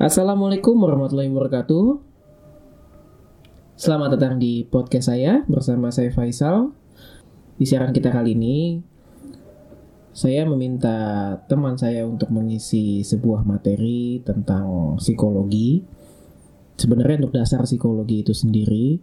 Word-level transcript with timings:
Assalamualaikum 0.00 0.80
warahmatullahi 0.80 1.28
wabarakatuh. 1.28 2.00
Selamat 3.76 4.16
datang 4.16 4.40
di 4.40 4.64
podcast 4.64 5.12
saya 5.12 5.44
bersama 5.44 5.92
saya 5.92 6.08
Faisal. 6.08 6.72
Di 7.60 7.68
siaran 7.68 7.92
kita 7.92 8.08
kali 8.08 8.32
ini, 8.32 8.80
saya 10.16 10.48
meminta 10.48 10.96
teman 11.52 11.76
saya 11.76 12.08
untuk 12.08 12.32
mengisi 12.32 13.04
sebuah 13.04 13.44
materi 13.44 14.24
tentang 14.24 14.96
psikologi. 14.96 15.84
Sebenarnya 16.80 17.20
untuk 17.20 17.36
dasar 17.36 17.68
psikologi 17.68 18.24
itu 18.24 18.32
sendiri. 18.32 18.96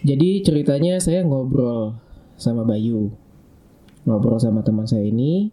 Jadi 0.00 0.40
ceritanya 0.40 0.96
saya 1.04 1.20
ngobrol 1.20 2.00
sama 2.40 2.64
Bayu. 2.64 3.12
Ngobrol 4.08 4.40
sama 4.40 4.64
teman 4.64 4.88
saya 4.88 5.04
ini. 5.04 5.52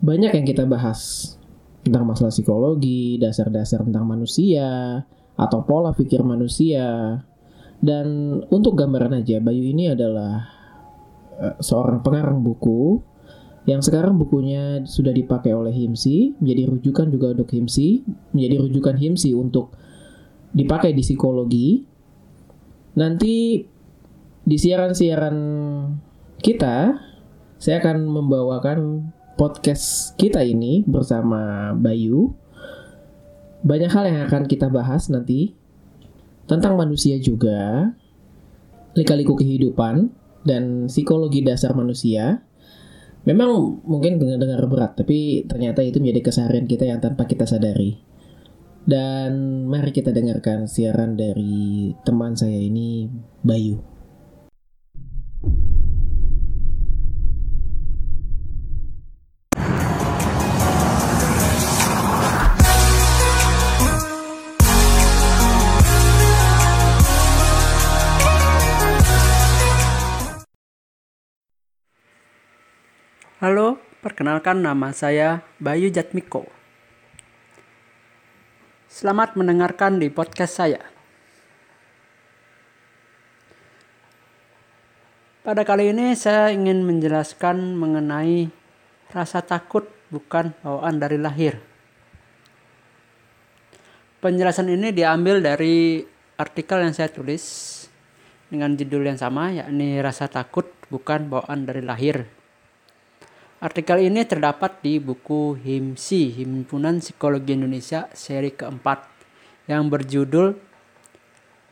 Banyak 0.00 0.32
yang 0.32 0.48
kita 0.48 0.64
bahas 0.64 1.36
tentang 1.84 2.08
masalah 2.08 2.32
psikologi, 2.32 3.20
dasar-dasar 3.20 3.84
tentang 3.84 4.08
manusia, 4.08 5.04
atau 5.36 5.60
pola 5.68 5.92
pikir 5.92 6.24
manusia. 6.24 7.20
Dan 7.84 8.40
untuk 8.48 8.80
gambaran 8.80 9.20
aja, 9.20 9.44
Bayu 9.44 9.60
ini 9.68 9.92
adalah 9.92 10.48
uh, 11.36 11.60
seorang 11.60 12.00
pengarang 12.00 12.40
buku 12.40 13.04
yang 13.64 13.80
sekarang 13.80 14.20
bukunya 14.20 14.84
sudah 14.84 15.12
dipakai 15.12 15.56
oleh 15.56 15.72
HIMSI, 15.72 16.40
menjadi 16.40 16.62
rujukan 16.68 17.06
juga 17.08 17.26
untuk 17.32 17.48
HIMSI, 17.48 17.88
menjadi 18.36 18.56
rujukan 18.60 18.96
HIMSI 18.96 19.30
untuk 19.32 19.72
dipakai 20.52 20.92
di 20.92 21.00
psikologi. 21.00 21.80
Nanti 23.00 23.64
di 24.44 24.56
siaran-siaran 24.60 25.36
kita, 26.44 26.76
saya 27.56 27.76
akan 27.80 28.04
membawakan 28.04 28.78
podcast 29.34 30.14
kita 30.14 30.42
ini 30.46 30.86
bersama 30.86 31.74
Bayu. 31.74 32.34
Banyak 33.64 33.90
hal 33.90 34.04
yang 34.06 34.18
akan 34.30 34.46
kita 34.46 34.70
bahas 34.70 35.10
nanti 35.10 35.58
tentang 36.44 36.78
manusia 36.78 37.18
juga, 37.18 37.90
lika-liku 38.94 39.34
kehidupan, 39.34 40.12
dan 40.44 40.86
psikologi 40.86 41.40
dasar 41.42 41.72
manusia. 41.72 42.44
Memang 43.24 43.80
mungkin 43.88 44.20
dengar-dengar 44.20 44.68
berat, 44.68 44.92
tapi 45.00 45.48
ternyata 45.48 45.80
itu 45.80 45.96
menjadi 45.96 46.28
keseharian 46.28 46.68
kita 46.68 46.84
yang 46.84 47.00
tanpa 47.00 47.24
kita 47.24 47.48
sadari. 47.48 47.96
Dan 48.84 49.64
mari 49.64 49.96
kita 49.96 50.12
dengarkan 50.12 50.68
siaran 50.68 51.16
dari 51.16 51.96
teman 52.04 52.36
saya 52.36 52.60
ini, 52.60 53.08
Bayu. 53.40 53.93
Perkenalkan 74.04 74.60
nama 74.60 74.92
saya 74.92 75.40
Bayu 75.56 75.88
Jatmiko. 75.88 76.44
Selamat 78.84 79.32
mendengarkan 79.32 79.96
di 79.96 80.12
podcast 80.12 80.60
saya. 80.60 80.84
Pada 85.40 85.64
kali 85.64 85.96
ini 85.96 86.12
saya 86.12 86.52
ingin 86.52 86.84
menjelaskan 86.84 87.80
mengenai 87.80 88.52
rasa 89.08 89.40
takut 89.40 89.88
bukan 90.12 90.52
bawaan 90.60 91.00
dari 91.00 91.16
lahir. 91.16 91.56
Penjelasan 94.20 94.68
ini 94.68 94.92
diambil 94.92 95.40
dari 95.40 96.04
artikel 96.36 96.84
yang 96.84 96.92
saya 96.92 97.08
tulis 97.08 97.44
dengan 98.52 98.76
judul 98.76 99.08
yang 99.08 99.16
sama 99.16 99.48
yakni 99.48 99.96
rasa 100.04 100.28
takut 100.28 100.68
bukan 100.92 101.24
bawaan 101.32 101.64
dari 101.64 101.80
lahir 101.80 102.43
Artikel 103.64 103.96
ini 104.04 104.28
terdapat 104.28 104.84
di 104.84 105.00
buku 105.00 105.56
HIMSI, 105.56 106.36
Himpunan 106.36 107.00
Psikologi 107.00 107.56
Indonesia, 107.56 108.12
seri 108.12 108.52
keempat, 108.52 109.08
yang 109.64 109.88
berjudul 109.88 110.52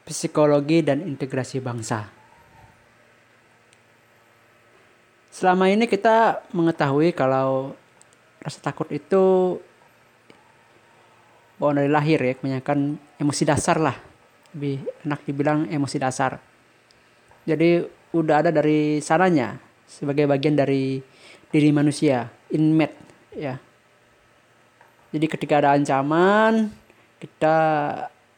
Psikologi 0.08 0.80
dan 0.80 1.04
Integrasi 1.04 1.60
Bangsa. 1.60 2.08
Selama 5.28 5.68
ini 5.68 5.84
kita 5.84 6.40
mengetahui 6.56 7.12
kalau 7.12 7.76
rasa 8.40 8.64
takut 8.64 8.88
itu 8.88 9.60
bawaan 11.60 11.76
dari 11.76 11.92
lahir 11.92 12.24
ya, 12.24 12.32
kebanyakan 12.40 12.96
emosi 13.20 13.44
dasar 13.44 13.76
lah. 13.76 14.00
Lebih 14.56 14.80
enak 15.04 15.20
dibilang 15.28 15.68
emosi 15.68 16.00
dasar. 16.00 16.40
Jadi 17.44 17.84
udah 18.16 18.40
ada 18.40 18.48
dari 18.48 18.96
sananya 19.04 19.60
sebagai 19.84 20.24
bagian 20.24 20.56
dari 20.56 21.11
diri 21.52 21.68
manusia 21.70 22.32
inmate 22.48 22.96
ya. 23.36 23.60
Jadi 25.12 25.26
ketika 25.28 25.60
ada 25.60 25.76
ancaman 25.76 26.72
kita 27.20 27.56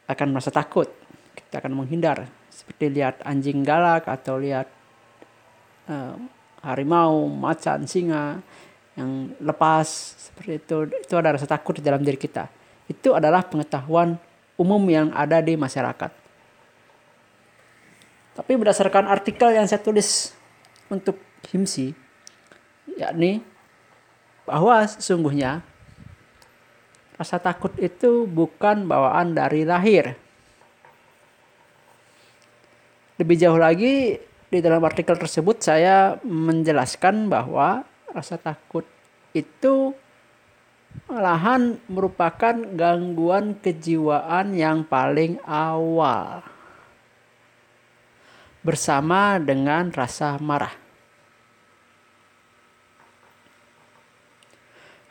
akan 0.05 0.27
merasa 0.29 0.53
takut. 0.53 0.91
Kita 1.33 1.63
akan 1.63 1.73
menghindar. 1.73 2.29
Seperti 2.51 2.91
lihat 2.93 3.23
anjing 3.25 3.65
galak 3.65 4.05
atau 4.05 4.37
lihat 4.37 4.69
uh, 5.89 6.13
harimau 6.61 7.25
macan 7.31 7.89
singa 7.89 8.43
yang 8.93 9.33
lepas 9.41 9.87
seperti 10.29 10.61
itu. 10.61 10.77
Itu 11.01 11.15
ada 11.17 11.33
rasa 11.33 11.49
takut 11.49 11.79
di 11.79 11.83
dalam 11.83 12.05
diri 12.05 12.19
kita. 12.19 12.45
Itu 12.85 13.17
adalah 13.17 13.47
pengetahuan 13.47 14.19
umum 14.59 14.83
yang 14.85 15.09
ada 15.15 15.41
di 15.41 15.57
masyarakat. 15.57 16.11
Tapi 18.35 18.51
berdasarkan 18.59 19.07
artikel 19.07 19.55
yang 19.55 19.63
saya 19.63 19.79
tulis 19.79 20.35
untuk 20.91 21.17
HIMSI 21.47 22.04
yakni 22.95 23.43
bahwa 24.47 24.83
sesungguhnya 24.87 25.63
rasa 27.15 27.39
takut 27.39 27.71
itu 27.79 28.27
bukan 28.27 28.87
bawaan 28.87 29.31
dari 29.31 29.63
lahir. 29.63 30.15
Lebih 33.15 33.35
jauh 33.39 33.59
lagi 33.59 34.19
di 34.51 34.59
dalam 34.59 34.83
artikel 34.83 35.15
tersebut 35.15 35.63
saya 35.63 36.19
menjelaskan 36.23 37.31
bahwa 37.31 37.87
rasa 38.11 38.35
takut 38.35 38.83
itu 39.31 39.95
malahan 41.07 41.79
merupakan 41.91 42.55
gangguan 42.75 43.55
kejiwaan 43.59 44.55
yang 44.55 44.87
paling 44.87 45.39
awal 45.43 46.43
bersama 48.63 49.39
dengan 49.39 49.91
rasa 49.91 50.39
marah. 50.39 50.84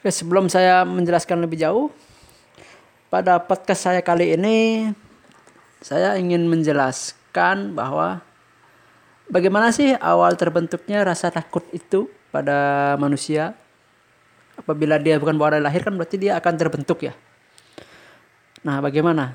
Oke, 0.05 0.13
sebelum 0.13 0.53
saya 0.53 0.85
menjelaskan 0.85 1.41
lebih 1.49 1.65
jauh, 1.65 1.89
pada 3.09 3.41
podcast 3.41 3.89
saya 3.89 4.05
kali 4.05 4.37
ini 4.37 4.93
saya 5.81 6.21
ingin 6.21 6.45
menjelaskan 6.45 7.73
bahwa 7.73 8.21
bagaimana 9.33 9.73
sih 9.73 9.97
awal 9.97 10.37
terbentuknya 10.37 11.09
rasa 11.09 11.33
takut 11.33 11.65
itu 11.73 12.13
pada 12.29 12.93
manusia. 13.01 13.57
Apabila 14.61 15.01
dia 15.01 15.17
bukan 15.17 15.41
bawaan 15.41 15.65
lahir 15.65 15.81
kan 15.81 15.97
berarti 15.97 16.21
dia 16.21 16.37
akan 16.37 16.53
terbentuk 16.53 17.01
ya. 17.01 17.17
Nah, 18.61 18.85
bagaimana? 18.85 19.33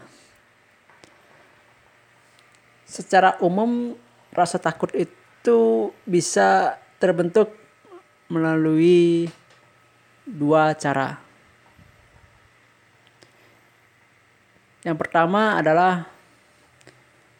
Secara 2.85 3.41
umum 3.41 3.97
rasa 4.29 4.61
takut 4.61 4.93
itu 4.93 5.89
bisa 6.05 6.77
terbentuk 7.01 7.57
melalui 8.29 9.33
dua 10.29 10.77
cara. 10.77 11.17
Yang 14.85 14.97
pertama 15.01 15.57
adalah 15.59 16.07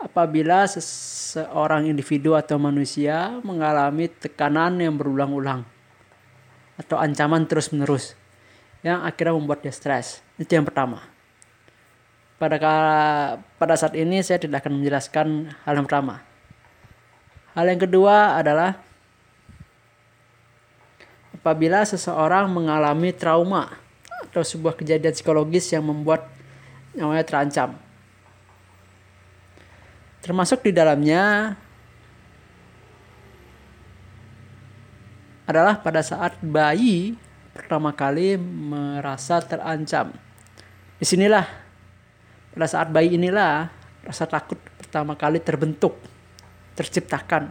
apabila 0.02 0.66
seseorang 0.66 1.88
individu 1.88 2.34
atau 2.34 2.58
manusia 2.58 3.38
mengalami 3.46 4.10
tekanan 4.10 4.80
yang 4.82 4.98
berulang-ulang 4.98 5.64
atau 6.80 6.96
ancaman 6.96 7.44
terus-menerus 7.48 8.16
yang 8.82 9.04
akhirnya 9.04 9.36
membuat 9.36 9.64
dia 9.64 9.76
stres. 9.76 10.24
Itu 10.40 10.56
yang 10.56 10.68
pertama. 10.68 11.04
Pada 12.40 12.56
pada 13.60 13.76
saat 13.76 14.00
ini 14.00 14.24
saya 14.24 14.40
tidak 14.40 14.64
akan 14.64 14.80
menjelaskan 14.80 15.28
hal 15.68 15.74
yang 15.76 15.86
pertama. 15.88 16.24
Hal 17.52 17.68
yang 17.68 17.82
kedua 17.84 18.40
adalah 18.40 18.80
apabila 21.40 21.88
seseorang 21.88 22.52
mengalami 22.52 23.16
trauma 23.16 23.72
atau 24.28 24.44
sebuah 24.44 24.76
kejadian 24.76 25.16
psikologis 25.16 25.72
yang 25.72 25.88
membuat 25.88 26.28
nyawanya 26.92 27.24
terancam. 27.24 27.80
Termasuk 30.20 30.68
di 30.68 30.76
dalamnya 30.76 31.56
adalah 35.48 35.80
pada 35.80 36.04
saat 36.04 36.36
bayi 36.44 37.16
pertama 37.56 37.90
kali 37.90 38.38
merasa 38.38 39.42
terancam 39.42 40.14
Di 41.02 41.06
sinilah 41.08 41.48
pada 42.54 42.68
saat 42.68 42.92
bayi 42.92 43.16
inilah 43.16 43.72
rasa 44.04 44.28
takut 44.28 44.60
pertama 44.78 45.16
kali 45.16 45.40
terbentuk, 45.40 45.96
terciptakan. 46.76 47.50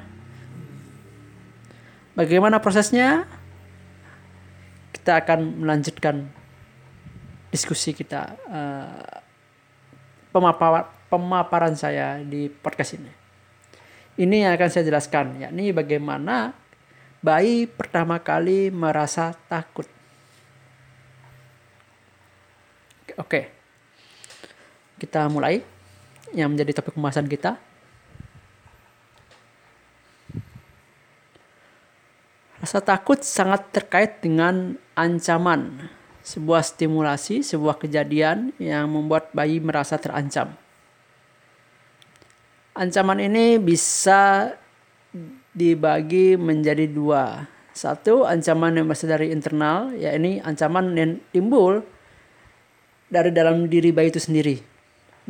Bagaimana 2.12 2.60
prosesnya? 2.60 3.24
Kita 5.08 5.24
akan 5.24 5.64
melanjutkan 5.64 6.20
diskusi 7.48 7.96
kita 7.96 8.28
uh, 8.44 9.24
pemapar, 10.28 10.84
pemaparan 11.08 11.72
saya 11.72 12.20
di 12.20 12.52
podcast 12.52 13.00
ini. 13.00 13.08
Ini 14.20 14.44
yang 14.44 14.52
akan 14.52 14.68
saya 14.68 14.84
jelaskan, 14.84 15.40
yakni 15.40 15.72
bagaimana 15.72 16.52
bayi 17.24 17.64
pertama 17.64 18.20
kali 18.20 18.68
merasa 18.68 19.32
takut. 19.48 19.88
Oke. 23.16 23.48
Kita 25.00 25.24
mulai 25.32 25.64
yang 26.36 26.52
menjadi 26.52 26.84
topik 26.84 26.92
pembahasan 26.92 27.32
kita. 27.32 27.56
Rasa 32.60 32.84
takut 32.84 33.24
sangat 33.24 33.72
terkait 33.72 34.20
dengan 34.20 34.76
ancaman, 34.98 35.86
sebuah 36.26 36.66
stimulasi, 36.66 37.46
sebuah 37.46 37.78
kejadian 37.78 38.50
yang 38.58 38.90
membuat 38.90 39.30
bayi 39.30 39.62
merasa 39.62 39.94
terancam. 39.94 40.58
Ancaman 42.74 43.22
ini 43.22 43.62
bisa 43.62 44.54
dibagi 45.54 46.34
menjadi 46.34 46.90
dua. 46.90 47.46
Satu, 47.70 48.26
ancaman 48.26 48.74
yang 48.74 48.90
berasal 48.90 49.14
dari 49.14 49.30
internal, 49.30 49.94
yakni 49.94 50.42
ancaman 50.42 50.98
yang 50.98 51.22
timbul 51.30 51.86
dari 53.06 53.30
dalam 53.30 53.70
diri 53.70 53.94
bayi 53.94 54.10
itu 54.10 54.18
sendiri. 54.18 54.58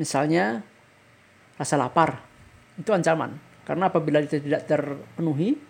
Misalnya 0.00 0.64
rasa 1.60 1.76
lapar, 1.76 2.24
itu 2.80 2.88
ancaman. 2.88 3.36
Karena 3.68 3.92
apabila 3.92 4.24
itu 4.24 4.40
tidak 4.40 4.64
terpenuhi, 4.64 5.60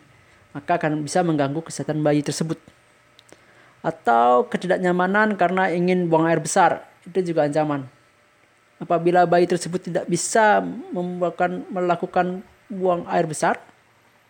maka 0.54 0.78
akan 0.78 1.02
bisa 1.02 1.26
mengganggu 1.26 1.66
kesehatan 1.66 1.98
bayi 1.98 2.22
tersebut. 2.22 2.77
Atau 3.80 4.50
ketidaknyamanan 4.50 5.38
karena 5.38 5.70
ingin 5.70 6.10
buang 6.10 6.26
air 6.26 6.42
besar, 6.42 6.84
itu 7.06 7.32
juga 7.32 7.46
ancaman. 7.46 7.86
Apabila 8.78 9.26
bayi 9.26 9.46
tersebut 9.46 9.90
tidak 9.90 10.04
bisa 10.06 10.62
melakukan, 10.94 11.66
melakukan 11.70 12.26
buang 12.70 13.06
air 13.10 13.26
besar, 13.26 13.58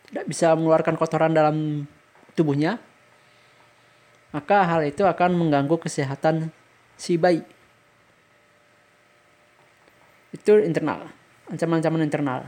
tidak 0.09 0.25
bisa 0.29 0.57
mengeluarkan 0.57 0.97
kotoran 0.97 1.33
dalam 1.37 1.85
tubuhnya, 2.33 2.81
maka 4.33 4.65
hal 4.65 4.85
itu 4.85 5.05
akan 5.05 5.37
mengganggu 5.37 5.77
kesehatan 5.77 6.49
si 6.97 7.21
bayi. 7.21 7.45
Itu 10.33 10.61
internal 10.61 11.19
ancaman-ancaman 11.49 12.05
internal. 12.05 12.41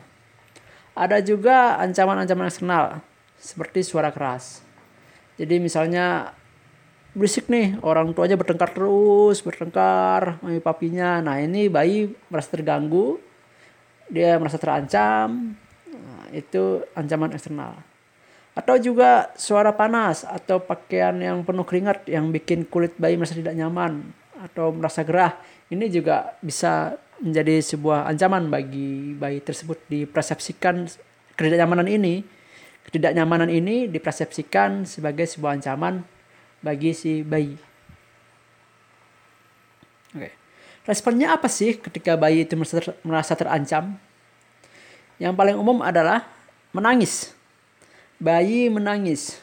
Ada 0.92 1.24
juga 1.24 1.80
ancaman-ancaman 1.80 2.48
eksternal 2.48 2.84
seperti 3.40 3.80
suara 3.80 4.12
keras. 4.12 4.60
Jadi 5.40 5.56
misalnya 5.56 6.36
berisik 7.10 7.50
nih 7.50 7.74
orang 7.82 8.14
tuanya 8.14 8.38
bertengkar 8.38 8.70
terus 8.70 9.42
bertengkar 9.42 10.38
mami 10.42 10.62
papinya. 10.62 11.18
Nah 11.18 11.42
ini 11.42 11.66
bayi 11.66 12.14
merasa 12.30 12.54
terganggu 12.54 13.18
dia 14.10 14.36
merasa 14.36 14.58
terancam. 14.58 15.54
Nah, 15.90 16.24
itu 16.34 16.82
ancaman 16.98 17.30
eksternal. 17.34 17.78
Atau 18.50 18.76
juga 18.82 19.30
suara 19.38 19.70
panas 19.70 20.26
atau 20.26 20.58
pakaian 20.58 21.14
yang 21.22 21.46
penuh 21.46 21.62
keringat 21.62 22.10
yang 22.10 22.34
bikin 22.34 22.66
kulit 22.66 22.98
bayi 22.98 23.14
merasa 23.14 23.38
tidak 23.38 23.54
nyaman 23.54 24.02
atau 24.42 24.74
merasa 24.74 25.06
gerah. 25.06 25.38
Ini 25.70 25.86
juga 25.86 26.34
bisa 26.42 26.98
menjadi 27.22 27.62
sebuah 27.62 28.10
ancaman 28.10 28.50
bagi 28.50 29.14
bayi 29.14 29.38
tersebut. 29.38 29.86
Dipersepsikan 29.86 30.90
ketidaknyamanan 31.38 31.86
ini 31.86 32.26
ketidaknyamanan 32.90 33.52
ini 33.52 33.86
dipersepsikan 33.86 34.82
sebagai 34.82 35.28
sebuah 35.28 35.60
ancaman 35.60 36.02
bagi 36.60 36.92
si 36.92 37.24
bayi. 37.24 37.56
Oke. 40.16 40.30
Responnya 40.88 41.36
apa 41.36 41.48
sih 41.48 41.76
ketika 41.76 42.16
bayi 42.16 42.44
itu 42.48 42.56
merasa, 42.56 42.74
ter, 42.80 42.86
merasa 43.04 43.32
terancam? 43.36 43.96
Yang 45.20 45.34
paling 45.36 45.56
umum 45.56 45.84
adalah 45.84 46.24
menangis. 46.72 47.36
Bayi 48.16 48.72
menangis. 48.72 49.40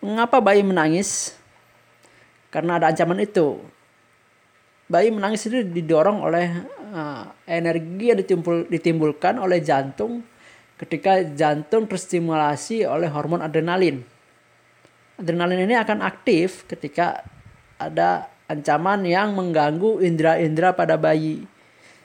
Mengapa 0.00 0.40
bayi 0.40 0.64
menangis? 0.64 1.36
Karena 2.52 2.80
ada 2.80 2.92
ancaman 2.92 3.20
itu 3.24 3.60
bayi 4.90 5.14
menangis 5.14 5.46
itu 5.46 5.62
didorong 5.62 6.18
oleh 6.26 6.50
uh, 6.90 7.30
energi 7.46 8.10
yang 8.10 8.18
ditimbul, 8.18 8.66
ditimbulkan 8.66 9.38
oleh 9.38 9.62
jantung 9.62 10.26
ketika 10.74 11.22
jantung 11.30 11.86
terstimulasi 11.86 12.82
oleh 12.82 13.06
hormon 13.06 13.38
adrenalin. 13.38 14.02
Adrenalin 15.20 15.68
ini 15.68 15.76
akan 15.76 16.00
aktif 16.00 16.64
ketika 16.64 17.20
ada 17.76 18.32
ancaman 18.48 19.04
yang 19.04 19.36
mengganggu 19.36 20.00
indera-indera 20.00 20.72
pada 20.72 20.96
bayi. 20.96 21.44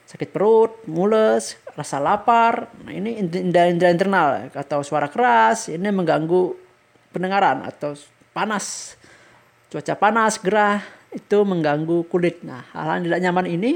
Sakit 0.05 0.29
perut, 0.35 0.83
mules, 0.85 1.55
rasa 1.73 1.97
lapar. 1.97 2.69
Nah, 2.83 2.91
ini 2.91 3.17
indera-indera 3.23 3.89
internal 3.89 4.29
atau 4.51 4.83
suara 4.83 5.07
keras 5.07 5.71
ini 5.71 5.87
mengganggu 5.89 6.53
pendengaran 7.15 7.63
atau 7.63 7.95
panas. 8.35 8.99
Cuaca 9.71 9.95
panas, 9.95 10.37
gerah, 10.37 10.83
itu 11.15 11.39
mengganggu 11.41 12.03
kulit. 12.11 12.43
Nah, 12.43 12.67
hal-hal 12.75 12.99
yang 12.99 13.05
tidak 13.07 13.21
nyaman 13.23 13.47
ini 13.47 13.71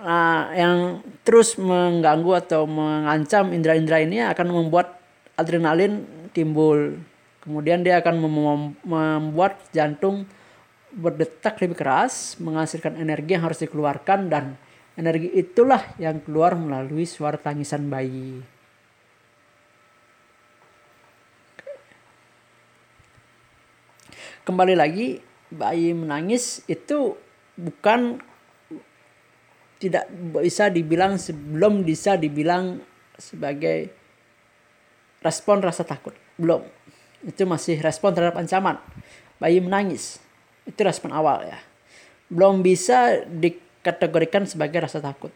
uh, 0.00 0.42
yang 0.56 1.04
terus 1.22 1.60
mengganggu 1.60 2.32
atau 2.42 2.64
mengancam 2.64 3.52
indera-indera 3.52 4.00
ini 4.00 4.24
akan 4.24 4.48
membuat 4.48 4.98
adrenalin 5.36 6.02
timbul. 6.32 6.96
Kemudian 7.42 7.82
dia 7.82 7.98
akan 7.98 8.22
mem 8.22 8.78
membuat 8.86 9.58
jantung 9.74 10.30
berdetak 10.94 11.58
lebih 11.58 11.74
keras, 11.74 12.38
menghasilkan 12.38 12.94
energi 12.94 13.34
yang 13.34 13.42
harus 13.42 13.58
dikeluarkan 13.66 14.30
dan 14.30 14.54
energi 14.94 15.32
itulah 15.34 15.82
yang 15.98 16.22
keluar 16.22 16.54
melalui 16.54 17.02
suara 17.02 17.34
tangisan 17.34 17.90
bayi. 17.90 18.44
Kembali 24.46 24.74
lagi 24.78 25.18
bayi 25.50 25.94
menangis 25.94 26.62
itu 26.70 27.14
bukan 27.58 28.22
tidak 29.82 30.06
bisa 30.38 30.70
dibilang 30.70 31.18
sebelum 31.18 31.82
bisa 31.82 32.14
dibilang 32.14 32.78
sebagai 33.18 33.90
respon 35.22 35.62
rasa 35.62 35.82
takut 35.82 36.14
belum 36.38 36.62
itu 37.22 37.42
masih 37.46 37.78
respon 37.78 38.10
terhadap 38.14 38.38
ancaman. 38.38 38.78
Bayi 39.38 39.62
menangis. 39.62 40.18
Itu 40.66 40.82
respon 40.82 41.14
awal 41.14 41.46
ya. 41.46 41.58
Belum 42.26 42.62
bisa 42.62 43.22
dikategorikan 43.26 44.46
sebagai 44.46 44.82
rasa 44.82 44.98
takut. 44.98 45.30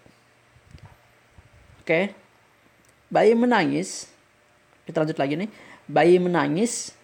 Oke. 1.82 2.10
Bayi 3.06 3.38
menangis. 3.38 4.10
Kita 4.86 5.02
lanjut 5.02 5.18
lagi 5.18 5.34
nih. 5.38 5.50
Bayi 5.86 6.18
menangis. 6.18 6.94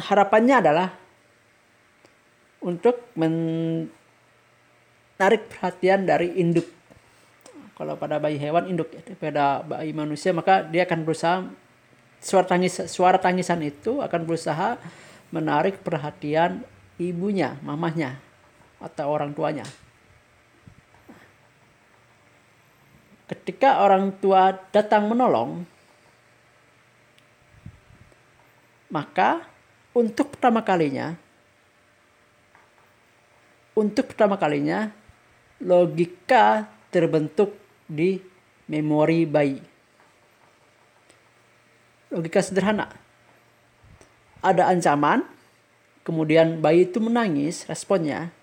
Harapannya 0.00 0.56
adalah 0.60 0.88
untuk 2.60 3.08
menarik 3.16 3.92
perhatian 5.48 6.04
dari 6.04 6.36
induk. 6.40 6.68
Kalau 7.76 7.96
pada 7.96 8.20
bayi 8.20 8.36
hewan 8.36 8.68
induk. 8.68 8.92
Ya, 8.92 9.00
pada 9.16 9.64
bayi 9.64 9.96
manusia 9.96 10.36
maka 10.36 10.60
dia 10.68 10.84
akan 10.84 11.00
berusaha 11.04 11.48
suara 12.20 12.46
tangis 12.46 12.76
suara 12.86 13.18
tangisan 13.18 13.64
itu 13.64 14.04
akan 14.04 14.20
berusaha 14.28 14.76
menarik 15.32 15.80
perhatian 15.80 16.62
ibunya, 17.00 17.56
mamahnya 17.64 18.20
atau 18.78 19.08
orang 19.08 19.32
tuanya. 19.32 19.64
Ketika 23.26 23.80
orang 23.82 24.10
tua 24.18 24.52
datang 24.74 25.06
menolong, 25.08 25.64
maka 28.90 29.46
untuk 29.94 30.34
pertama 30.34 30.60
kalinya 30.60 31.14
untuk 33.80 34.12
pertama 34.12 34.36
kalinya 34.36 34.92
logika 35.62 36.68
terbentuk 36.92 37.56
di 37.88 38.20
memori 38.68 39.24
bayi. 39.24 39.58
Logika 42.10 42.42
sederhana. 42.42 42.90
Ada 44.42 44.66
ancaman, 44.66 45.22
kemudian 46.02 46.58
bayi 46.58 46.90
itu 46.90 46.98
menangis, 46.98 47.64
responnya. 47.70 48.34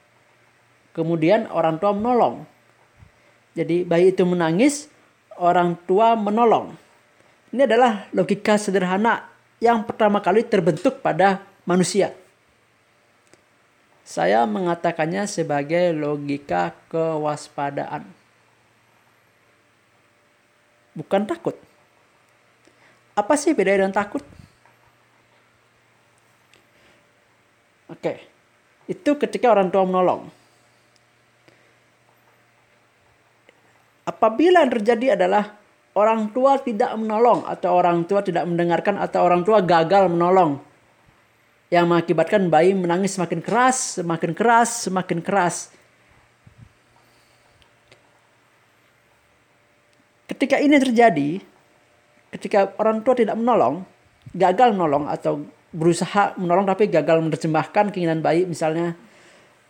Kemudian 0.95 1.51
orang 1.51 1.77
tua 1.77 1.91
menolong. 1.91 2.47
Jadi 3.53 3.83
bayi 3.83 4.15
itu 4.15 4.23
menangis, 4.23 4.87
orang 5.35 5.75
tua 5.83 6.15
menolong. 6.15 6.73
Ini 7.51 7.67
adalah 7.67 8.07
logika 8.15 8.55
sederhana 8.55 9.27
yang 9.59 9.83
pertama 9.83 10.23
kali 10.23 10.45
terbentuk 10.45 11.01
pada 11.01 11.43
manusia. 11.67 12.13
Saya 14.07 14.47
mengatakannya 14.47 15.27
sebagai 15.27 15.91
logika 15.91 16.71
kewaspadaan. 16.87 18.07
Bukan 20.95 21.27
takut. 21.27 21.66
Apa 23.17 23.33
sih 23.33 23.57
beda 23.57 23.73
dengan 23.73 23.89
takut? 23.89 24.21
Oke. 27.89 28.21
Itu 28.85 29.17
ketika 29.17 29.49
orang 29.49 29.73
tua 29.73 29.89
menolong. 29.89 30.29
Apabila 34.05 34.61
yang 34.63 34.71
terjadi 34.71 35.19
adalah 35.19 35.57
orang 35.97 36.29
tua 36.31 36.61
tidak 36.61 36.93
menolong 36.95 37.43
atau 37.43 37.73
orang 37.73 38.05
tua 38.05 38.21
tidak 38.21 38.45
mendengarkan 38.45 39.01
atau 39.01 39.25
orang 39.25 39.41
tua 39.41 39.65
gagal 39.65 40.07
menolong 40.07 40.61
yang 41.67 41.89
mengakibatkan 41.89 42.47
bayi 42.47 42.71
menangis 42.71 43.19
semakin 43.19 43.43
keras, 43.43 43.99
semakin 43.99 44.31
keras, 44.31 44.87
semakin 44.87 45.19
keras. 45.19 45.73
Ketika 50.31 50.61
ini 50.63 50.79
terjadi, 50.79 51.43
ketika 52.37 52.71
orang 52.77 53.01
tua 53.01 53.17
tidak 53.17 53.35
menolong, 53.35 53.81
gagal 54.37 54.77
menolong 54.77 55.09
atau 55.09 55.43
berusaha 55.73 56.37
menolong 56.39 56.63
tapi 56.63 56.87
gagal 56.87 57.19
menerjemahkan 57.19 57.91
keinginan 57.91 58.23
bayi 58.23 58.47
misalnya 58.47 58.95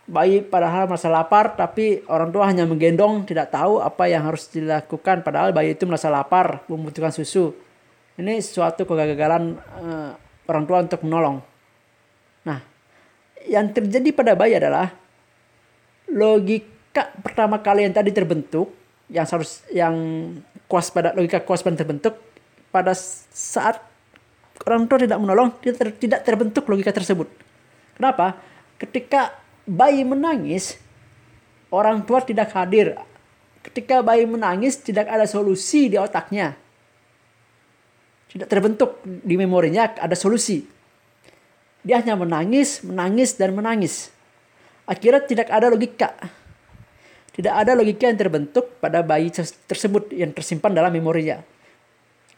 bayi 0.08 0.40
padahal 0.40 0.88
merasa 0.88 1.12
lapar 1.12 1.52
tapi 1.52 2.00
orang 2.08 2.32
tua 2.32 2.48
hanya 2.48 2.64
menggendong 2.64 3.28
tidak 3.28 3.52
tahu 3.52 3.82
apa 3.84 4.08
yang 4.08 4.24
harus 4.24 4.48
dilakukan 4.48 5.20
padahal 5.20 5.52
bayi 5.52 5.76
itu 5.76 5.84
merasa 5.84 6.08
lapar 6.08 6.64
membutuhkan 6.70 7.12
susu. 7.12 7.52
Ini 8.18 8.42
suatu 8.42 8.82
kegagalan 8.82 9.54
uh, 9.78 10.10
orang 10.48 10.64
tua 10.64 10.78
untuk 10.80 11.04
menolong. 11.04 11.44
Nah 12.48 12.58
yang 13.44 13.68
terjadi 13.68 14.08
pada 14.16 14.32
bayi 14.32 14.56
adalah 14.56 14.90
logika 16.08 17.12
pertama 17.20 17.60
kali 17.60 17.84
yang 17.84 17.92
tadi 17.92 18.10
terbentuk 18.10 18.72
yang 19.12 19.28
harus 19.28 19.60
yang 19.68 19.94
kuas 20.68 20.88
pada 20.88 21.12
logika 21.12 21.44
kuas 21.44 21.60
pada 21.60 21.76
terbentuk 21.76 22.16
pada 22.68 22.92
saat 22.96 23.80
orang 24.66 24.84
tua 24.84 25.00
tidak 25.00 25.18
menolong 25.20 25.54
ter, 25.62 25.94
tidak 25.96 26.20
terbentuk 26.26 26.64
logika 26.68 26.92
tersebut 26.92 27.28
kenapa 27.96 28.38
ketika 28.78 29.34
bayi 29.68 30.00
menangis, 30.06 30.80
orang 31.68 32.00
tua 32.08 32.24
tidak 32.24 32.54
hadir. 32.56 32.96
Ketika 33.60 34.00
bayi 34.00 34.24
menangis, 34.24 34.80
tidak 34.80 35.10
ada 35.12 35.28
solusi 35.28 35.92
di 35.92 36.00
otaknya. 36.00 36.56
Tidak 38.32 38.48
terbentuk 38.48 39.04
di 39.04 39.36
memorinya 39.36 39.92
ada 40.00 40.16
solusi. 40.16 40.64
Dia 41.84 42.00
hanya 42.00 42.16
menangis, 42.16 42.80
menangis, 42.80 43.36
dan 43.36 43.52
menangis. 43.52 44.08
Akhirnya 44.88 45.20
tidak 45.20 45.52
ada 45.52 45.68
logika. 45.68 46.16
Tidak 47.36 47.54
ada 47.54 47.76
logika 47.76 48.08
yang 48.08 48.18
terbentuk 48.18 48.80
pada 48.80 49.04
bayi 49.04 49.28
tersebut 49.68 50.10
yang 50.16 50.32
tersimpan 50.32 50.72
dalam 50.72 50.90
memorinya. 50.90 51.44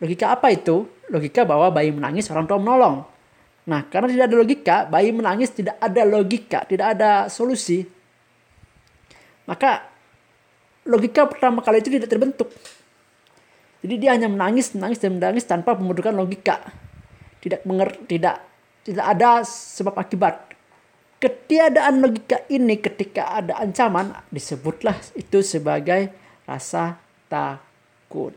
Logika 0.01 0.33
apa 0.33 0.49
itu? 0.49 0.89
Logika 1.13 1.45
bahwa 1.45 1.69
bayi 1.69 1.93
menangis, 1.93 2.33
orang 2.33 2.49
tua 2.49 2.57
menolong. 2.57 3.05
Nah, 3.69 3.85
karena 3.87 4.09
tidak 4.09 4.25
ada 4.33 4.37
logika, 4.41 4.77
bayi 4.89 5.13
menangis 5.13 5.53
tidak 5.53 5.77
ada 5.77 6.03
logika, 6.09 6.65
tidak 6.65 6.97
ada 6.97 7.29
solusi. 7.29 7.85
Maka 9.45 9.85
logika 10.89 11.29
pertama 11.29 11.61
kali 11.61 11.85
itu 11.85 11.93
tidak 11.93 12.09
terbentuk. 12.09 12.49
Jadi 13.81 13.95
dia 14.01 14.17
hanya 14.17 14.29
menangis, 14.29 14.73
menangis 14.73 15.01
dan 15.01 15.17
menangis 15.17 15.45
tanpa 15.45 15.77
membutuhkan 15.77 16.17
logika. 16.17 16.61
Tidak 17.41 17.65
mengerti, 17.65 18.17
tidak 18.17 18.37
tidak 18.85 19.07
ada 19.07 19.45
sebab 19.45 19.97
akibat. 19.97 20.51
Ketiadaan 21.21 22.01
logika 22.01 22.41
ini 22.49 22.81
ketika 22.81 23.37
ada 23.37 23.61
ancaman 23.61 24.17
disebutlah 24.33 24.97
itu 25.13 25.45
sebagai 25.45 26.09
rasa 26.49 26.97
takut. 27.29 28.33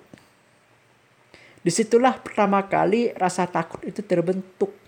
Di 1.63 1.71
situlah 1.71 2.19
pertama 2.19 2.59
kali 2.67 3.15
rasa 3.15 3.47
takut 3.47 3.79
itu 3.87 4.03
terbentuk 4.03 4.83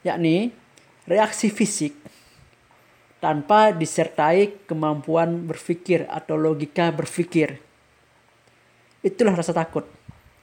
yakni 0.00 0.48
reaksi 1.04 1.52
fisik 1.52 1.92
tanpa 3.20 3.74
disertai 3.74 4.64
kemampuan 4.64 5.44
berpikir 5.44 6.08
atau 6.08 6.40
logika 6.40 6.88
berpikir. 6.88 7.60
Itulah 9.04 9.36
rasa 9.36 9.52
takut. 9.52 9.84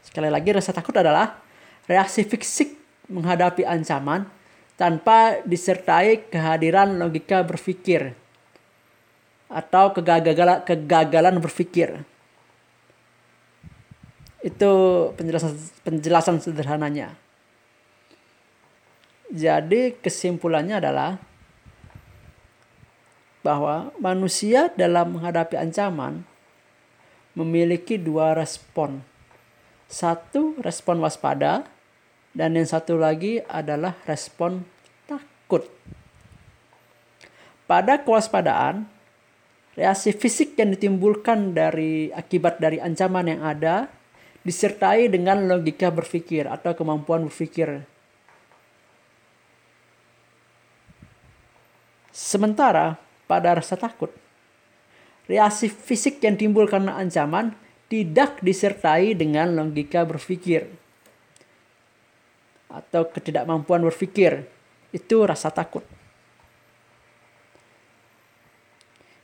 Sekali 0.05 0.29
lagi 0.29 0.53
rasa 0.53 0.73
takut 0.73 0.93
adalah 0.93 1.41
reaksi 1.89 2.21
fisik 2.21 2.77
menghadapi 3.09 3.65
ancaman 3.65 4.29
tanpa 4.77 5.41
disertai 5.41 6.29
kehadiran 6.29 7.01
logika 7.01 7.41
berpikir 7.41 8.13
atau 9.49 9.95
kegagalan 9.95 10.61
kegagalan 10.61 11.35
berpikir. 11.41 11.97
Itu 14.47 14.71
penjelasan 15.19 15.51
penjelasan 15.83 16.39
sederhananya. 16.39 17.11
Jadi 19.27 19.99
kesimpulannya 19.99 20.79
adalah 20.79 21.19
bahwa 23.43 23.91
manusia 23.99 24.71
dalam 24.79 25.19
menghadapi 25.19 25.59
ancaman 25.59 26.23
memiliki 27.35 27.99
dua 27.99 28.31
respon. 28.39 29.03
Satu 29.91 30.55
respon 30.63 31.03
waspada 31.03 31.67
dan 32.31 32.55
yang 32.55 32.67
satu 32.67 32.95
lagi 32.95 33.43
adalah 33.51 33.99
respon 34.07 34.63
takut. 35.11 35.67
Pada 37.67 37.99
kewaspadaan, 37.99 38.87
reaksi 39.75 40.15
fisik 40.15 40.55
yang 40.55 40.71
ditimbulkan 40.71 41.51
dari 41.51 42.15
akibat 42.15 42.63
dari 42.63 42.79
ancaman 42.79 43.27
yang 43.27 43.43
ada 43.43 43.91
disertai 44.47 45.11
dengan 45.11 45.43
logika 45.43 45.91
berpikir 45.91 46.47
atau 46.47 46.71
kemampuan 46.71 47.27
berpikir 47.27 47.83
Sementara 52.17 52.97
pada 53.29 53.53
rasa 53.53 53.77
takut, 53.77 54.09
reaksi 55.29 55.69
fisik 55.69 56.17
yang 56.25 56.33
timbul 56.33 56.65
karena 56.65 56.97
ancaman 56.97 57.53
tidak 57.85 58.41
disertai 58.41 59.13
dengan 59.13 59.53
logika 59.53 60.01
berpikir 60.01 60.65
atau 62.73 63.05
ketidakmampuan 63.05 63.85
berpikir. 63.85 64.49
Itu 64.89 65.29
rasa 65.29 65.53
takut. 65.53 65.85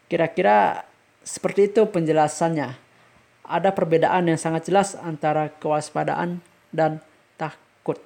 Kira-kira 0.06 0.86
seperti 1.26 1.74
itu 1.74 1.90
penjelasannya. 1.90 2.78
Ada 3.44 3.76
perbedaan 3.76 4.32
yang 4.32 4.40
sangat 4.40 4.72
jelas 4.72 4.96
antara 4.96 5.52
kewaspadaan 5.60 6.40
dan 6.72 7.04
takut. 7.36 8.00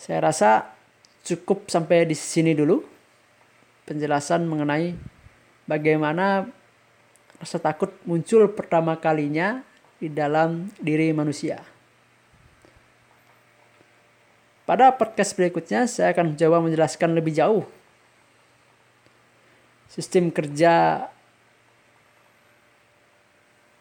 Saya 0.00 0.24
rasa 0.24 0.72
cukup 1.26 1.68
sampai 1.68 2.06
di 2.08 2.16
sini 2.16 2.56
dulu 2.56 2.80
penjelasan 3.84 4.46
mengenai 4.46 4.94
bagaimana 5.66 6.46
rasa 7.36 7.58
takut 7.60 7.92
muncul 8.08 8.48
pertama 8.54 8.96
kalinya 8.96 9.60
di 10.00 10.08
dalam 10.08 10.72
diri 10.80 11.12
manusia. 11.12 11.60
Pada 14.66 14.90
podcast 14.90 15.38
berikutnya 15.38 15.86
saya 15.86 16.10
akan 16.10 16.34
mencoba 16.34 16.58
menjelaskan 16.58 17.14
lebih 17.14 17.38
jauh 17.38 17.62
sistem 19.90 20.34
kerja 20.34 21.06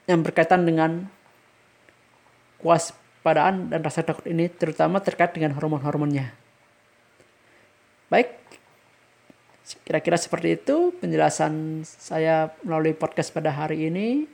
yang 0.05 0.21
berkaitan 0.21 0.65
dengan 0.65 1.09
kewaspadaan 2.61 3.73
dan 3.73 3.79
rasa 3.81 4.05
takut 4.05 4.25
ini 4.29 4.49
terutama 4.49 5.01
terkait 5.01 5.33
dengan 5.33 5.53
hormon-hormonnya. 5.57 6.33
Baik, 8.09 8.37
kira-kira 9.81 10.17
seperti 10.17 10.61
itu 10.61 10.93
penjelasan 11.01 11.81
saya 11.85 12.53
melalui 12.61 12.93
podcast 12.93 13.33
pada 13.33 13.49
hari 13.49 13.89
ini. 13.89 14.29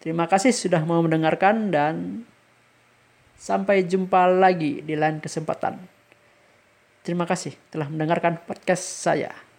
Terima 0.00 0.30
kasih 0.30 0.54
sudah 0.54 0.80
mau 0.86 1.02
mendengarkan 1.02 1.74
dan 1.74 2.24
sampai 3.36 3.84
jumpa 3.84 4.30
lagi 4.30 4.80
di 4.80 4.94
lain 4.94 5.18
kesempatan. 5.18 5.76
Terima 7.02 7.26
kasih 7.26 7.56
telah 7.68 7.90
mendengarkan 7.90 8.40
podcast 8.46 8.84
saya. 8.84 9.49